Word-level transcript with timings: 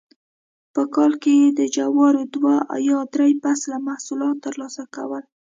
په 0.73 0.81
کال 0.95 1.11
کې 1.21 1.33
یې 1.41 1.47
د 1.59 1.61
جوارو 1.75 2.21
دوه 2.35 2.55
یا 2.89 2.99
درې 3.13 3.29
فصله 3.43 3.77
محصولات 3.87 4.35
ترلاسه 4.45 4.83
کول 4.95 5.23